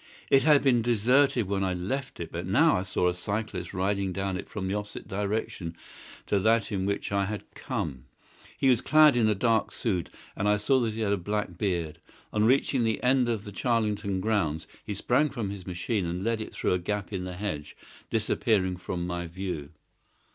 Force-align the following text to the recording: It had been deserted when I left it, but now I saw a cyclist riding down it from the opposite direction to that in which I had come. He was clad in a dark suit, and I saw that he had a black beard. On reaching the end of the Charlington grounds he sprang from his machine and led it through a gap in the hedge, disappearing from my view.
It 0.31 0.41
had 0.41 0.63
been 0.63 0.81
deserted 0.81 1.47
when 1.47 1.63
I 1.63 1.75
left 1.75 2.19
it, 2.19 2.31
but 2.31 2.47
now 2.47 2.75
I 2.75 2.81
saw 2.81 3.07
a 3.07 3.13
cyclist 3.13 3.71
riding 3.71 4.11
down 4.11 4.35
it 4.35 4.49
from 4.49 4.67
the 4.67 4.73
opposite 4.73 5.07
direction 5.07 5.75
to 6.25 6.39
that 6.39 6.71
in 6.71 6.87
which 6.87 7.11
I 7.11 7.25
had 7.25 7.43
come. 7.53 8.05
He 8.57 8.67
was 8.67 8.81
clad 8.81 9.15
in 9.15 9.29
a 9.29 9.35
dark 9.35 9.71
suit, 9.71 10.09
and 10.35 10.49
I 10.49 10.57
saw 10.57 10.79
that 10.79 10.95
he 10.95 11.01
had 11.01 11.13
a 11.13 11.17
black 11.17 11.55
beard. 11.55 11.99
On 12.33 12.45
reaching 12.45 12.83
the 12.83 13.03
end 13.03 13.29
of 13.29 13.43
the 13.43 13.51
Charlington 13.51 14.21
grounds 14.21 14.65
he 14.83 14.95
sprang 14.95 15.29
from 15.29 15.51
his 15.51 15.67
machine 15.67 16.07
and 16.07 16.23
led 16.23 16.41
it 16.41 16.51
through 16.51 16.73
a 16.73 16.79
gap 16.79 17.13
in 17.13 17.23
the 17.25 17.35
hedge, 17.35 17.77
disappearing 18.09 18.77
from 18.77 19.05
my 19.05 19.27
view. 19.27 19.69